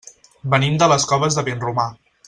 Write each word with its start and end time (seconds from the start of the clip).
Venim 0.53 0.79
de 0.83 0.87
les 0.93 1.07
Coves 1.13 1.39
de 1.41 1.45
Vinromà. 1.51 1.89